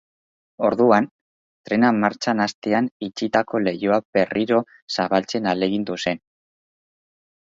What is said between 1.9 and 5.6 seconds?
martxan hastean itxitako leihoa berriro zabaltzen